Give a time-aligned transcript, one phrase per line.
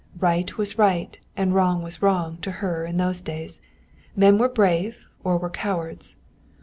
[0.19, 3.61] Right was right and wrong was wrong to her in those days.
[4.15, 6.15] Men were brave or were cowards.